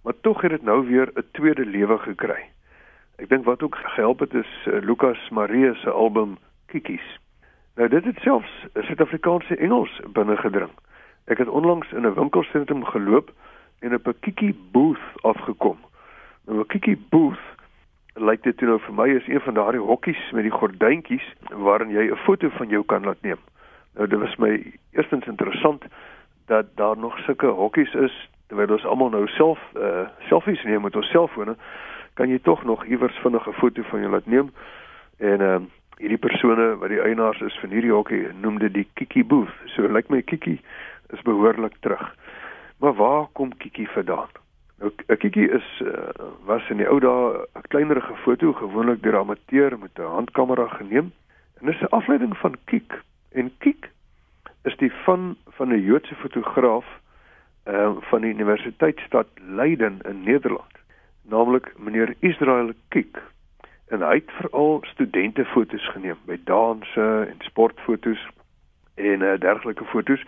maar 0.02 0.20
tog 0.20 0.40
het 0.40 0.50
dit 0.50 0.62
nou 0.62 0.86
weer 0.86 1.10
'n 1.14 1.24
tweede 1.32 1.66
lewe 1.66 1.98
gekry. 1.98 2.48
Ek 3.16 3.28
dink 3.28 3.44
wat 3.44 3.62
ook 3.62 3.76
gehelp 3.76 4.18
het 4.18 4.34
is 4.34 4.66
uh, 4.66 4.80
Lukas 4.80 5.28
Marie 5.28 5.74
se 5.74 5.90
album 5.90 6.38
Kikies. 6.66 7.18
Nou 7.74 7.88
dit 7.88 8.04
het 8.04 8.18
selfs 8.18 8.66
Suid-Afrikaanse 8.74 9.56
Engels 9.56 10.00
binne 10.12 10.36
gedring. 10.36 10.70
Ek 11.24 11.38
het 11.38 11.48
onlangs 11.48 11.92
in 11.92 12.06
'n 12.06 12.14
winkelsentrum 12.14 12.84
geloop 12.84 13.32
en 13.78 13.94
op 13.94 14.06
'n 14.06 14.16
Kiki 14.20 14.56
booth 14.70 15.06
afgekom. 15.20 15.78
Nou 16.46 16.58
'n 16.58 16.66
Kiki 16.66 16.96
booth 17.08 17.51
lyk 18.32 18.44
dit 18.46 18.62
nou 18.64 18.78
vir 18.80 18.94
my 18.96 19.08
is 19.12 19.26
een 19.28 19.42
van 19.44 19.54
daardie 19.58 19.80
hokkies 19.84 20.20
met 20.32 20.46
die 20.46 20.54
gordyntjies 20.54 21.24
waarin 21.66 21.90
jy 21.92 22.08
'n 22.10 22.24
foto 22.24 22.48
van 22.56 22.68
jou 22.68 22.82
kan 22.84 23.04
laat 23.04 23.20
neem. 23.22 23.40
Nou 23.94 24.06
dit 24.08 24.18
was 24.18 24.36
my 24.36 24.52
eerstens 24.92 25.26
interessant 25.26 25.84
dat 26.46 26.66
daar 26.76 26.96
nog 26.96 27.18
sulke 27.18 27.46
hokkies 27.46 27.94
is 27.94 28.14
terwyl 28.48 28.72
ons 28.72 28.84
almal 28.84 29.10
nou 29.10 29.26
self 29.28 29.58
uh 29.76 30.08
selfies 30.28 30.62
neem 30.64 30.82
met 30.82 30.96
ons 30.96 31.10
selfone, 31.10 31.56
kan 32.14 32.28
jy 32.28 32.38
tog 32.38 32.64
nog 32.64 32.84
iewers 32.84 33.16
vinnige 33.22 33.52
foto 33.52 33.82
van 33.82 34.00
jou 34.00 34.10
laat 34.10 34.26
neem. 34.26 34.50
En 35.18 35.40
ehm 35.40 35.62
uh, 35.62 35.68
hierdie 35.98 36.18
persone 36.18 36.76
wat 36.76 36.88
die 36.88 37.00
eienaars 37.00 37.40
is 37.40 37.58
van 37.60 37.70
hierdie 37.70 37.92
hokkie 37.92 38.28
noem 38.40 38.58
dit 38.58 38.72
die 38.74 38.88
Kiki 38.94 39.24
booth. 39.24 39.52
So 39.66 39.82
lyk 39.82 39.92
like 39.92 40.12
my 40.12 40.22
Kiki 40.22 40.60
is 41.12 41.22
behoorlik 41.22 41.76
terug. 41.80 42.16
Maar 42.78 42.94
waar 42.94 43.26
kom 43.32 43.56
Kiki 43.56 43.86
vandaan? 43.86 44.28
'n 44.82 45.16
Kiki 45.16 45.44
is 45.44 45.82
uh, 45.82 46.10
was 46.44 46.68
in 46.70 46.76
die 46.76 46.88
ou 46.88 46.98
dae 47.00 47.46
'n 47.54 47.68
kleinerige 47.68 48.14
foto 48.24 48.52
gewoonlik 48.52 49.02
deur 49.02 49.18
amateur 49.18 49.78
met 49.78 49.98
'n 49.98 50.02
handkamera 50.02 50.66
geneem. 50.68 51.12
En 51.60 51.66
dis 51.66 51.80
'n 51.80 51.94
afleiding 51.98 52.36
van 52.36 52.56
Kik. 52.64 53.02
En 53.32 53.52
Kik 53.58 53.90
is 54.62 54.76
die 54.76 54.92
van 55.04 55.36
van 55.48 55.68
'n 55.68 55.84
Joodse 55.84 56.14
fotograaf 56.14 56.86
uh, 57.68 57.90
van 58.00 58.20
die 58.20 58.30
Universiteitsstad 58.30 59.26
Leiden 59.34 59.98
in 60.08 60.22
Nederland, 60.22 60.74
naamlik 61.22 61.72
meneer 61.78 62.14
Israel 62.18 62.72
Kiek. 62.88 63.22
En 63.86 64.00
hy 64.00 64.14
het 64.14 64.30
veral 64.30 64.82
studentefoto's 64.82 65.88
geneem 65.90 66.18
by 66.24 66.38
danse 66.44 67.26
en 67.28 67.36
sportfoto's 67.38 68.28
en 68.94 69.22
uh, 69.22 69.38
dergelike 69.38 69.84
foto's. 69.84 70.24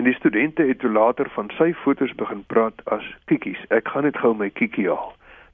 En 0.00 0.06
die 0.06 0.14
studente 0.14 0.62
het 0.62 0.82
later 0.82 1.28
van 1.30 1.50
sy 1.52 1.74
foto's 1.76 2.14
begin 2.16 2.40
praat 2.48 2.78
as 2.84 3.04
kiekies. 3.28 3.60
Ek 3.68 3.88
gaan 3.92 4.06
net 4.08 4.16
gou 4.16 4.30
my 4.32 4.46
kiekie 4.48 4.86
haal. 4.88 5.10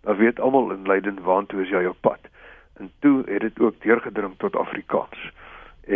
Dan 0.06 0.20
weet 0.20 0.38
almal 0.38 0.70
in 0.70 0.86
Leiden 0.86 1.16
waantoe 1.26 1.64
is 1.64 1.72
jy 1.74 1.80
op 1.90 1.98
pad. 2.06 2.28
En 2.78 2.92
toe 3.02 3.24
het 3.26 3.42
dit 3.42 3.58
ook 3.58 3.80
deurgedring 3.82 4.36
tot 4.38 4.54
Afrikaans. 4.56 5.24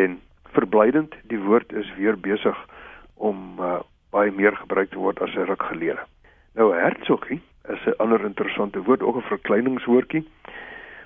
En 0.02 0.16
verblydend, 0.56 1.14
die 1.30 1.38
woord 1.38 1.70
is 1.72 1.92
weer 1.94 2.18
besig 2.18 2.58
om 3.14 3.38
uh, 3.60 3.76
baie 4.10 4.34
meer 4.34 4.58
gebruik 4.58 4.90
te 4.90 4.98
word 4.98 5.22
as 5.22 5.38
'n 5.38 5.46
ruk 5.52 5.62
gelede. 5.70 6.02
Nou 6.58 6.74
hertsogie 6.74 7.38
is 7.68 7.86
'n 7.86 7.94
ander 8.02 8.24
interessante 8.24 8.82
woord, 8.82 9.02
ook 9.02 9.22
'n 9.22 9.30
verkleiningswoordjie. 9.30 10.26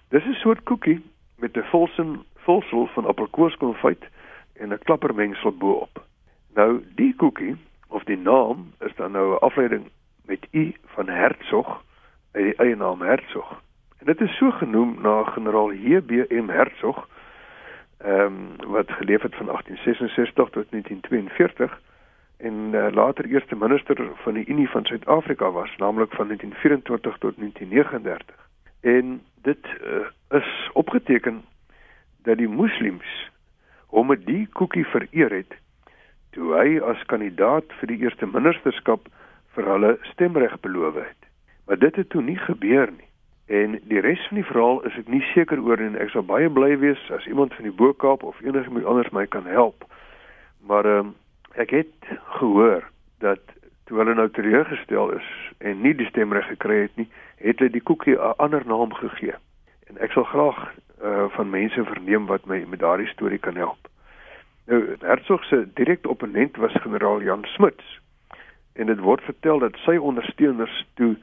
Dis 0.08 0.24
'n 0.24 0.40
soort 0.40 0.62
koekie 0.62 1.04
met 1.36 1.56
'n 1.56 1.68
volsin 1.68 2.24
volsel 2.48 2.88
van 2.96 3.04
appelkoerskonfyt 3.04 4.08
en 4.56 4.72
'n 4.72 4.84
klappermengsel 4.88 5.52
bo-op. 5.52 6.04
Nou 6.54 6.84
die 6.94 7.14
koekie 7.16 7.56
of 7.88 8.04
die 8.04 8.18
naam 8.18 8.72
is 8.78 8.94
dan 8.96 9.12
nou 9.12 9.32
'n 9.32 9.38
afleiding 9.38 9.90
met 10.26 10.46
u 10.50 10.74
van 10.84 11.08
hertsog, 11.08 11.82
die 12.32 12.54
eie 12.54 12.76
naam 12.76 13.00
hertsog. 13.00 13.62
En 13.98 14.06
dit 14.06 14.20
is 14.20 14.36
so 14.36 14.50
genoem 14.50 14.98
na 15.00 15.22
generaal 15.22 15.70
H.B.M. 15.70 16.48
Hertzog 16.48 17.08
ehm 17.98 18.20
um, 18.20 18.70
wat 18.70 18.90
geleef 18.90 19.22
het 19.22 19.34
van 19.34 19.46
1866 19.46 20.48
tot 20.50 20.70
1942 20.70 21.80
en 22.36 22.54
uh, 22.72 22.86
later 22.90 23.24
eerste 23.24 23.56
minister 23.56 24.10
van 24.14 24.34
die 24.34 24.46
Unie 24.46 24.68
van 24.70 24.84
Suid-Afrika 24.84 25.50
was, 25.50 25.76
naamlik 25.76 26.12
van 26.12 26.26
1924 26.26 27.18
tot 27.18 27.36
1939. 27.36 28.48
En 28.80 29.22
dit 29.42 29.66
uh, 29.84 30.40
is 30.40 30.70
opgeteken 30.72 31.44
dat 32.22 32.36
die 32.36 32.48
moslems 32.48 33.30
hom 33.86 34.06
met 34.06 34.26
die 34.26 34.48
koekie 34.52 34.86
vereer 34.86 35.30
het 35.30 35.62
toe 36.34 36.54
hy 36.58 36.78
as 36.82 37.02
kandidaat 37.10 37.72
vir 37.80 37.92
die 37.92 38.00
eerste 38.02 38.26
ministerskap 38.26 39.08
vir 39.54 39.70
hulle 39.70 39.96
stemreg 40.10 40.56
beloof 40.66 40.98
het. 40.98 41.28
Maar 41.66 41.78
dit 41.78 41.96
het 41.96 42.08
toe 42.10 42.22
nie 42.22 42.38
gebeur 42.38 42.90
nie. 42.90 43.10
En 43.46 43.78
die 43.90 44.00
res 44.00 44.22
van 44.28 44.40
die 44.40 44.46
verhaal 44.48 44.80
is 44.88 44.96
ek 44.98 45.08
nie 45.12 45.22
seker 45.32 45.60
oor 45.60 45.80
en 45.80 45.98
ek 46.00 46.10
sal 46.14 46.24
baie 46.26 46.48
bly 46.50 46.72
wees 46.80 47.00
as 47.12 47.26
iemand 47.28 47.54
van 47.54 47.68
die 47.68 47.76
Bokaap 47.76 48.24
of 48.24 48.40
enigiemand 48.40 48.88
anders 48.88 49.12
my 49.12 49.26
kan 49.26 49.46
help. 49.46 49.84
Maar 50.66 50.88
ehm 50.88 51.12
um, 51.12 51.14
ek 51.54 51.70
het 51.70 52.08
gehoor 52.40 52.82
dat 53.22 53.40
toe 53.86 53.98
hulle 54.00 54.14
nou 54.14 54.26
teleurgestel 54.34 55.12
is 55.14 55.28
en 55.58 55.82
nie 55.84 55.94
die 55.94 56.08
stemreg 56.08 56.48
gekry 56.50 56.80
het 56.80 56.96
nie, 56.98 57.06
het 57.38 57.60
hulle 57.62 57.70
die 57.70 57.84
koekie 57.84 58.16
'n 58.16 58.34
ander 58.42 58.64
naam 58.66 58.92
gegee. 58.94 59.36
En 59.86 59.98
ek 59.98 60.12
sal 60.12 60.24
graag 60.24 60.72
uh 61.02 61.28
van 61.36 61.50
mense 61.50 61.84
verneem 61.84 62.26
wat 62.26 62.46
my 62.46 62.64
met 62.68 62.80
daardie 62.80 63.12
storie 63.12 63.38
kan 63.38 63.56
help. 63.56 63.88
Nou 64.66 64.96
Hertzog 65.00 65.44
se 65.44 65.66
direkte 65.74 66.08
opponent 66.08 66.56
was 66.56 66.72
generaal 66.72 67.22
Jan 67.22 67.44
Smuts. 67.44 68.00
En 68.72 68.86
dit 68.86 68.98
word 68.98 69.22
vertel 69.22 69.58
dat 69.58 69.76
sy 69.84 69.96
ondersteuners 69.96 70.86
toe 70.94 71.16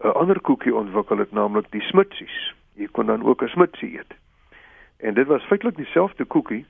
'n 0.00 0.14
ander 0.14 0.40
koekie 0.40 0.74
ontwikkel 0.74 1.18
het, 1.18 1.32
naamlik 1.32 1.70
die 1.70 1.82
Smutsies. 1.82 2.54
Jy 2.74 2.86
kon 2.86 3.06
dan 3.06 3.24
ook 3.24 3.42
'n 3.42 3.48
Smutsie 3.48 3.98
eet. 3.98 4.14
En 4.96 5.14
dit 5.14 5.26
was 5.26 5.42
feitelik 5.42 5.76
dieselfde 5.76 6.24
koekie 6.24 6.66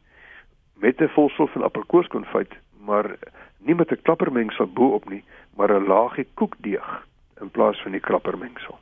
met 0.75 1.01
'n 1.01 1.09
volsel 1.09 1.47
van 1.47 1.63
appelkoerskonfyt, 1.63 2.55
maar 2.85 3.17
nie 3.59 3.75
met 3.75 3.91
'n 3.91 4.03
klappermengsel 4.03 4.67
bo-op 4.73 5.09
nie, 5.09 5.25
maar 5.57 5.71
'n 5.71 5.87
laagie 5.87 6.27
koekdeeg 6.35 7.07
in 7.41 7.51
plaas 7.51 7.83
van 7.83 7.93
die 7.93 8.01
klappermengsel. 8.01 8.79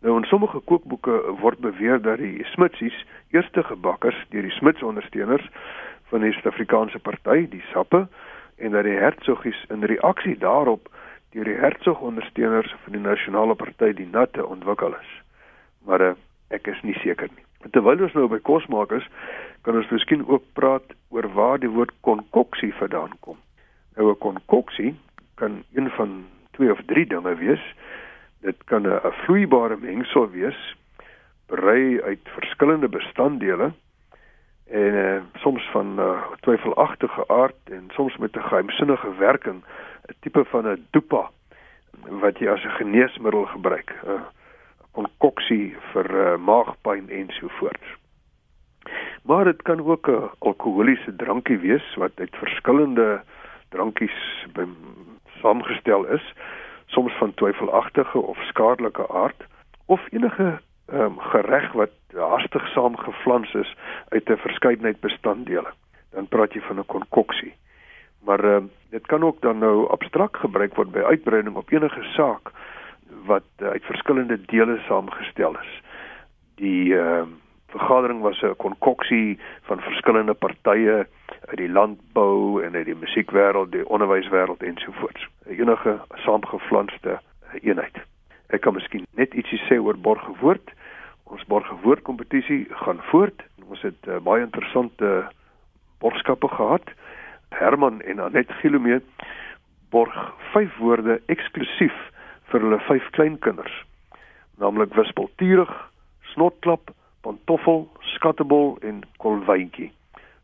Nou 0.00 0.16
in 0.16 0.24
sommige 0.24 0.58
kookboeke 0.58 1.34
word 1.40 1.58
beweer 1.58 2.02
dat 2.02 2.18
die 2.18 2.44
Smutsies 2.44 3.06
eerste 3.30 3.62
gebakkers 3.62 4.26
deur 4.28 4.42
die 4.42 4.50
Smuts 4.50 4.82
ondersteuners 4.82 5.48
van 6.10 6.20
die 6.20 6.32
Suid-Afrikaanse 6.32 6.98
party, 6.98 7.48
die 7.48 7.64
Sappe, 7.72 8.06
en 8.56 8.70
dat 8.70 8.84
die 8.84 8.96
Hertsogies 8.96 9.64
in 9.68 9.84
reaksie 9.84 10.38
daarop 10.38 10.88
deur 11.36 11.44
die 11.44 11.58
Hertsog 11.60 12.00
ondersteuners 12.00 12.74
van 12.84 12.92
die 12.92 13.00
Nasionale 13.00 13.54
Party, 13.54 13.92
die 13.92 14.08
Natte, 14.08 14.46
ontwikkel 14.46 14.94
is. 14.96 15.10
Maar 15.84 16.00
uh, 16.00 16.12
ek 16.48 16.70
is 16.72 16.80
nie 16.86 16.94
seker 17.02 17.28
nie. 17.34 17.44
Terwyl 17.74 18.06
ons 18.06 18.14
nou 18.16 18.28
by 18.30 18.38
kosmakers, 18.46 19.04
kan 19.66 19.76
ons 19.76 19.90
miskien 19.90 20.22
ook 20.28 20.44
praat 20.56 20.94
oor 21.10 21.26
waar 21.34 21.60
die 21.60 21.70
woord 21.72 21.92
konkoksie 22.06 22.72
vandaan 22.78 23.12
kom. 23.20 23.36
Nou 23.96 24.12
'n 24.12 24.22
konkoksie 24.22 24.94
kan 25.34 25.64
een 25.74 25.90
van 25.98 26.24
twee 26.56 26.72
of 26.72 26.80
drie 26.86 27.06
dinge 27.06 27.34
wees. 27.34 27.64
Dit 28.40 28.56
kan 28.64 28.86
'n 28.86 29.12
vloeibare 29.24 29.76
mengsel 29.76 30.30
wees, 30.30 30.76
berei 31.48 32.00
uit 32.02 32.22
verskillende 32.24 32.88
bestanddele 32.88 33.72
en 34.70 34.94
uh, 34.94 35.22
soms 35.34 35.68
van 35.70 35.98
uh, 35.98 36.22
twyfelagtige 36.40 37.28
aard 37.28 37.56
en 37.64 37.84
soms 37.92 38.16
met 38.16 38.36
'n 38.36 38.48
geheimsinnige 38.48 39.14
werking, 39.14 39.64
'n 40.08 40.14
tipe 40.20 40.44
van 40.44 40.66
'n 40.66 40.86
dopa 40.90 41.30
wat 42.08 42.38
jy 42.38 42.48
as 42.48 42.64
'n 42.64 42.78
geneesmiddel 42.80 43.44
gebruik, 43.44 43.94
'n 44.02 44.10
uh, 44.10 44.20
konkoksie 44.90 45.76
vir 45.92 46.10
uh, 46.10 46.36
maagpyn 46.36 47.10
en 47.10 47.30
so 47.30 47.48
voort. 47.48 47.84
Maar 49.22 49.44
dit 49.44 49.62
kan 49.62 49.80
ook 49.86 50.08
'n 50.08 50.30
alkoholiese 50.38 51.16
drankie 51.16 51.58
wees 51.58 51.94
wat 51.94 52.12
uit 52.14 52.36
verskillende 52.36 53.22
drankies 53.68 54.46
saamgestel 55.40 56.04
is, 56.04 56.34
soms 56.86 57.12
van 57.12 57.34
twyfelagtige 57.34 58.18
of 58.18 58.38
skadelike 58.38 59.08
aard 59.08 59.46
of 59.86 60.00
enige 60.10 60.60
um, 60.92 61.18
gereg 61.18 61.72
wat 61.72 61.90
hastig 62.20 62.68
saamgeflans 62.68 63.54
is 63.54 63.76
uit 64.08 64.28
'n 64.28 64.36
verskeidenheid 64.36 65.00
bestanddele. 65.00 65.72
Dan 66.10 66.28
praat 66.28 66.52
jy 66.52 66.60
van 66.60 66.78
'n 66.78 66.86
konkoksie. 66.86 67.54
Maar 68.24 68.44
um, 68.44 68.70
dit 68.90 69.06
kan 69.06 69.24
ook 69.24 69.40
dan 69.40 69.58
nou 69.58 69.88
abstrakt 69.88 70.36
gebruik 70.36 70.74
word 70.74 70.90
by 70.90 70.98
uitbreiding 70.98 71.56
op 71.56 71.70
enige 71.70 72.02
saak 72.02 72.50
wat 73.24 73.46
uh, 73.58 73.68
uit 73.68 73.84
verskillende 73.84 74.40
dele 74.46 74.78
saamgestel 74.86 75.58
is. 75.60 75.82
Die 76.54 76.94
uh, 76.94 77.22
vergadering 77.66 78.20
was 78.20 78.42
'n 78.42 78.56
konkoksie 78.56 79.38
van 79.62 79.80
verskillende 79.80 80.34
partye 80.34 81.06
uit 81.46 81.56
die 81.56 81.70
landbou 81.70 82.62
en 82.64 82.74
uit 82.74 82.84
die 82.84 82.94
musiekwêreld, 82.94 83.72
die 83.72 83.88
onderwyswêreld 83.88 84.62
ensovoorts. 84.62 85.28
Enige 85.46 86.00
saamgeflanste 86.14 87.20
eenheid. 87.62 87.96
Ek 88.46 88.60
kan 88.60 88.74
miskien 88.74 89.06
net 89.14 89.34
ietsie 89.34 89.58
sê 89.58 89.78
oor 89.78 89.98
borgewoord. 89.98 90.70
Ons 91.26 91.44
borgewoord 91.50 92.02
kompetisie 92.06 92.66
gaan 92.70 93.00
voort. 93.10 93.42
Ons 93.66 93.82
het 93.82 94.06
uh, 94.06 94.20
baie 94.22 94.44
interessante 94.44 95.26
borgskappe 95.98 96.48
gehad. 96.48 96.92
Herman 97.48 98.00
en 98.00 98.22
Anet 98.22 98.50
Gilomee 98.60 99.00
borg 99.90 100.14
vyf 100.52 100.76
woorde 100.78 101.18
eksklusief 101.32 101.96
vir 102.50 102.62
hulle 102.62 102.78
vyf 102.86 103.10
kleinkinders. 103.18 103.74
Naamlik 104.62 104.94
wispelturig, 104.94 105.72
snotklap, 106.32 106.90
pantoffel, 107.26 107.86
skattebol 108.14 108.76
en 108.86 109.02
kolwyntjie. 109.22 109.90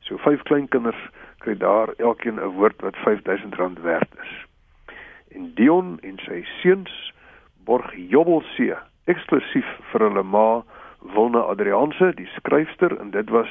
So 0.02 0.18
vyf 0.26 0.42
kleinkinders 0.50 0.98
kry 1.42 1.54
daar 1.58 1.94
elkeen 1.98 2.38
'n 2.40 2.54
woord 2.58 2.82
wat 2.82 2.96
R5000 2.96 3.82
werd 3.82 4.10
is. 4.22 4.32
En 5.34 5.54
Dion 5.54 5.98
en 6.02 6.18
sy 6.26 6.42
seuns 6.62 7.12
borg 7.64 7.94
Jobbelsee 7.94 8.76
eksklusief 9.04 9.68
vir 9.92 10.00
hulle 10.06 10.22
ma 10.22 10.62
Wilna 11.14 11.42
Adrianse, 11.50 12.12
die 12.14 12.28
skryfster 12.36 12.94
en 13.00 13.10
dit 13.10 13.30
was 13.30 13.48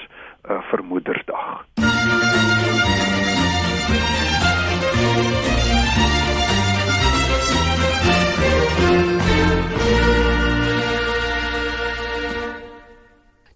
'n 0.47 0.51
uh, 0.51 0.61
vermoedersdag. 0.71 1.65